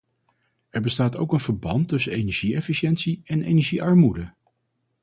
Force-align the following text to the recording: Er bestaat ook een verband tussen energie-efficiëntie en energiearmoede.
Er 0.69 0.81
bestaat 0.81 1.17
ook 1.17 1.33
een 1.33 1.39
verband 1.39 1.87
tussen 1.87 2.11
energie-efficiëntie 2.11 3.21
en 3.23 3.41
energiearmoede. 3.41 4.33